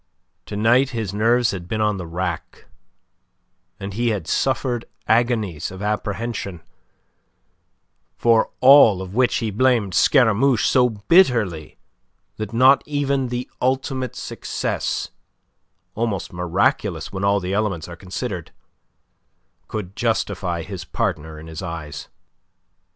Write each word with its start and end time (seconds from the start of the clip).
To 0.47 0.55
night 0.57 0.89
his 0.97 1.13
nerves 1.13 1.51
had 1.51 1.67
been 1.67 1.79
on 1.79 1.97
the 1.97 2.07
rack, 2.07 2.65
and 3.79 3.93
he 3.93 4.07
had 4.07 4.25
suffered 4.25 4.85
agonies 5.07 5.69
of 5.69 5.83
apprehension, 5.83 6.63
for 8.17 8.49
all 8.61 9.03
of 9.03 9.13
which 9.13 9.35
he 9.35 9.51
blamed 9.51 9.93
Scaramouche 9.93 10.65
so 10.65 10.89
bitterly 10.89 11.77
that 12.37 12.51
not 12.51 12.81
even 12.87 13.27
the 13.27 13.47
ultimate 13.61 14.15
success 14.15 15.11
almost 15.93 16.33
miraculous 16.33 17.13
when 17.13 17.23
all 17.23 17.39
the 17.39 17.53
elements 17.53 17.87
are 17.87 17.95
considered 17.95 18.49
could 19.67 19.95
justify 19.95 20.63
his 20.63 20.83
partner 20.83 21.37
in 21.39 21.45
his 21.45 21.61
eyes. 21.61 22.07